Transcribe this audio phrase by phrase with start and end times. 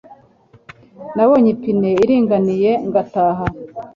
[1.15, 3.45] Nabonye ipine iringaniye ngataha